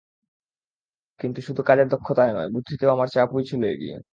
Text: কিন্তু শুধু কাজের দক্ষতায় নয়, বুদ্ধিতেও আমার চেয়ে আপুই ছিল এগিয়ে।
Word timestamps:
কিন্তু 1.19 1.39
শুধু 1.47 1.61
কাজের 1.65 1.87
দক্ষতায় 1.93 2.33
নয়, 2.33 2.49
বুদ্ধিতেও 2.53 2.93
আমার 2.95 3.07
চেয়ে 3.09 3.25
আপুই 3.25 3.43
ছিল 3.49 3.61
এগিয়ে। 3.65 3.95